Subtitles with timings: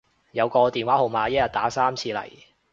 [0.31, 2.27] 有個電話號碼一日打三次嚟